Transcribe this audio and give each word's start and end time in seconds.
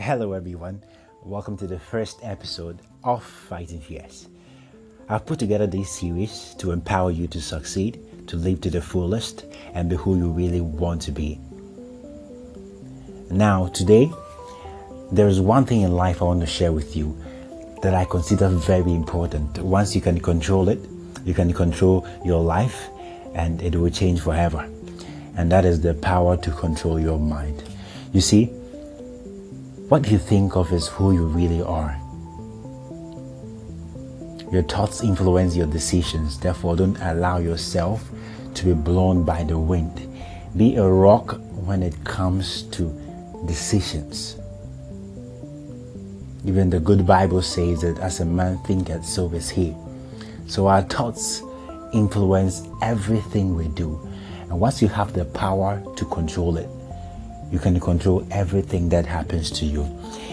Hello, 0.00 0.32
everyone. 0.32 0.82
Welcome 1.24 1.58
to 1.58 1.66
the 1.66 1.78
first 1.78 2.20
episode 2.22 2.78
of 3.04 3.22
Fighting 3.22 3.82
Fears. 3.82 4.28
I've 5.10 5.26
put 5.26 5.38
together 5.38 5.66
this 5.66 5.90
series 5.90 6.54
to 6.54 6.70
empower 6.70 7.10
you 7.10 7.26
to 7.26 7.38
succeed, 7.38 8.00
to 8.28 8.36
live 8.36 8.62
to 8.62 8.70
the 8.70 8.80
fullest, 8.80 9.44
and 9.74 9.90
be 9.90 9.96
who 9.96 10.16
you 10.16 10.30
really 10.30 10.62
want 10.62 11.02
to 11.02 11.12
be. 11.12 11.38
Now, 13.30 13.66
today, 13.66 14.10
there 15.12 15.28
is 15.28 15.38
one 15.38 15.66
thing 15.66 15.82
in 15.82 15.92
life 15.92 16.22
I 16.22 16.24
want 16.24 16.40
to 16.40 16.46
share 16.46 16.72
with 16.72 16.96
you 16.96 17.14
that 17.82 17.92
I 17.92 18.06
consider 18.06 18.48
very 18.48 18.94
important. 18.94 19.58
Once 19.58 19.94
you 19.94 20.00
can 20.00 20.18
control 20.18 20.70
it, 20.70 20.80
you 21.26 21.34
can 21.34 21.52
control 21.52 22.08
your 22.24 22.42
life, 22.42 22.88
and 23.34 23.60
it 23.60 23.76
will 23.76 23.90
change 23.90 24.22
forever. 24.22 24.66
And 25.36 25.52
that 25.52 25.66
is 25.66 25.82
the 25.82 25.92
power 25.92 26.38
to 26.38 26.50
control 26.52 26.98
your 26.98 27.18
mind. 27.18 27.62
You 28.14 28.22
see, 28.22 28.50
what 29.90 30.08
you 30.08 30.18
think 30.18 30.54
of 30.54 30.72
is 30.72 30.86
who 30.86 31.12
you 31.12 31.26
really 31.26 31.60
are. 31.60 32.00
Your 34.52 34.62
thoughts 34.62 35.02
influence 35.02 35.56
your 35.56 35.66
decisions, 35.66 36.38
therefore, 36.38 36.76
don't 36.76 36.96
allow 37.00 37.38
yourself 37.38 38.08
to 38.54 38.66
be 38.66 38.72
blown 38.72 39.24
by 39.24 39.42
the 39.42 39.58
wind. 39.58 40.08
Be 40.56 40.76
a 40.76 40.86
rock 40.86 41.40
when 41.66 41.82
it 41.82 42.04
comes 42.04 42.62
to 42.70 42.84
decisions. 43.48 44.36
Even 46.44 46.70
the 46.70 46.78
good 46.78 47.04
Bible 47.04 47.42
says 47.42 47.80
that 47.80 47.98
as 47.98 48.20
a 48.20 48.24
man 48.24 48.58
thinketh, 48.58 49.04
so 49.04 49.28
is 49.32 49.50
he. 49.50 49.74
So 50.46 50.68
our 50.68 50.82
thoughts 50.82 51.42
influence 51.92 52.62
everything 52.80 53.56
we 53.56 53.66
do. 53.66 54.00
And 54.50 54.60
once 54.60 54.80
you 54.80 54.86
have 54.86 55.14
the 55.14 55.24
power 55.24 55.82
to 55.96 56.04
control 56.04 56.58
it, 56.58 56.68
you 57.50 57.58
can 57.58 57.78
control 57.80 58.26
everything 58.30 58.88
that 58.90 59.06
happens 59.06 59.50
to 59.52 59.66
you. 59.66 59.86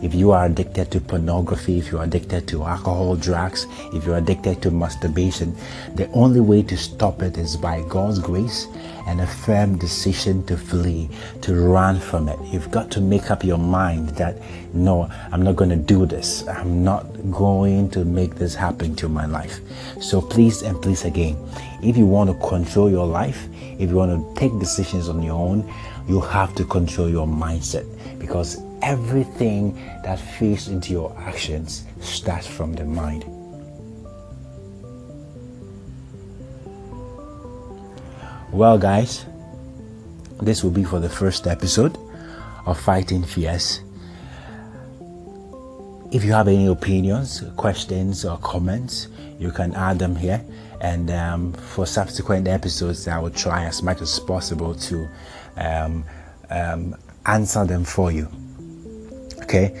If 0.00 0.14
you 0.14 0.30
are 0.30 0.46
addicted 0.46 0.92
to 0.92 1.00
pornography, 1.00 1.78
if 1.78 1.90
you're 1.90 2.04
addicted 2.04 2.46
to 2.48 2.62
alcohol, 2.62 3.16
drugs, 3.16 3.66
if 3.92 4.06
you're 4.06 4.18
addicted 4.18 4.62
to 4.62 4.70
masturbation, 4.70 5.56
the 5.96 6.08
only 6.12 6.40
way 6.40 6.62
to 6.62 6.76
stop 6.76 7.20
it 7.20 7.36
is 7.36 7.56
by 7.56 7.82
God's 7.88 8.20
grace 8.20 8.68
and 9.08 9.20
a 9.20 9.26
firm 9.26 9.76
decision 9.76 10.44
to 10.46 10.56
flee, 10.56 11.08
to 11.40 11.54
run 11.54 11.98
from 11.98 12.28
it. 12.28 12.38
You've 12.52 12.70
got 12.70 12.92
to 12.92 13.00
make 13.00 13.30
up 13.32 13.42
your 13.42 13.58
mind 13.58 14.10
that 14.10 14.36
no, 14.72 15.10
I'm 15.32 15.42
not 15.42 15.56
going 15.56 15.70
to 15.70 15.76
do 15.76 16.06
this. 16.06 16.46
I'm 16.46 16.84
not 16.84 17.04
going 17.32 17.90
to 17.90 18.04
make 18.04 18.36
this 18.36 18.54
happen 18.54 18.94
to 18.96 19.08
my 19.08 19.26
life. 19.26 19.58
So 20.00 20.20
please 20.20 20.62
and 20.62 20.80
please 20.80 21.04
again, 21.04 21.36
if 21.82 21.96
you 21.96 22.06
want 22.06 22.30
to 22.30 22.46
control 22.46 22.88
your 22.90 23.06
life, 23.06 23.48
if 23.78 23.90
you 23.90 23.96
want 23.96 24.10
to 24.10 24.40
take 24.40 24.58
decisions 24.58 25.08
on 25.08 25.22
your 25.22 25.34
own, 25.34 25.72
you 26.08 26.20
have 26.20 26.54
to 26.56 26.64
control 26.64 27.08
your 27.08 27.26
mindset 27.26 27.86
because 28.18 28.60
everything 28.82 29.74
that 30.04 30.18
feeds 30.18 30.68
into 30.68 30.92
your 30.92 31.16
actions 31.18 31.84
starts 32.00 32.46
from 32.46 32.74
the 32.74 32.84
mind. 32.84 33.24
Well, 38.50 38.78
guys, 38.78 39.26
this 40.40 40.64
will 40.64 40.70
be 40.70 40.84
for 40.84 41.00
the 41.00 41.08
first 41.08 41.46
episode 41.46 41.98
of 42.66 42.80
Fighting 42.80 43.22
Fears. 43.22 43.80
If 46.10 46.24
you 46.24 46.32
have 46.32 46.48
any 46.48 46.66
opinions, 46.66 47.44
questions, 47.56 48.24
or 48.24 48.38
comments, 48.38 49.08
you 49.38 49.50
can 49.50 49.74
add 49.74 49.98
them 49.98 50.16
here. 50.16 50.42
And 50.80 51.10
um, 51.10 51.52
for 51.52 51.86
subsequent 51.86 52.48
episodes, 52.48 53.06
I 53.08 53.18
will 53.18 53.30
try 53.30 53.64
as 53.64 53.82
much 53.82 54.00
as 54.00 54.18
possible 54.18 54.74
to 54.74 55.08
um, 55.56 56.04
um, 56.50 56.96
answer 57.26 57.64
them 57.66 57.84
for 57.84 58.10
you. 58.10 58.28
Okay, 59.42 59.78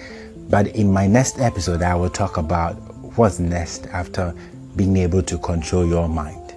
but 0.50 0.68
in 0.68 0.92
my 0.92 1.06
next 1.06 1.38
episode, 1.38 1.82
I 1.82 1.94
will 1.94 2.10
talk 2.10 2.36
about 2.36 2.74
what's 3.16 3.38
next 3.38 3.86
after 3.86 4.34
being 4.76 4.96
able 4.98 5.22
to 5.22 5.38
control 5.38 5.86
your 5.86 6.08
mind. 6.08 6.54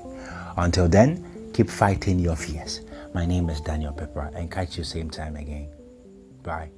Until 0.57 0.87
then, 0.87 1.51
keep 1.53 1.69
fighting 1.69 2.19
your 2.19 2.35
fears. 2.35 2.81
My 3.13 3.25
name 3.25 3.49
is 3.49 3.61
Daniel 3.61 3.93
Pepper, 3.93 4.31
and 4.35 4.51
catch 4.51 4.77
you 4.77 4.83
same 4.83 5.09
time 5.09 5.35
again. 5.35 5.69
Bye. 6.43 6.71